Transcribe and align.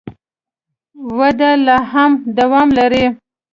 وده 1.19 1.51
لا 1.65 1.77
هم 1.91 2.11
دوام 2.39 2.67
لري. 2.77 3.05